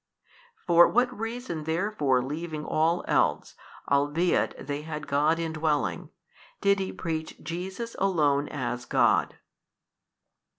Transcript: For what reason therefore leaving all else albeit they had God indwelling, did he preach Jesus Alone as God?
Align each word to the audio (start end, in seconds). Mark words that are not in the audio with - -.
For 0.65 0.87
what 0.87 1.15
reason 1.15 1.65
therefore 1.65 2.23
leaving 2.23 2.65
all 2.65 3.05
else 3.07 3.53
albeit 3.87 4.55
they 4.65 4.81
had 4.81 5.05
God 5.05 5.37
indwelling, 5.37 6.09
did 6.59 6.79
he 6.79 6.91
preach 6.91 7.39
Jesus 7.43 7.95
Alone 7.99 8.47
as 8.47 8.85
God? 8.85 9.35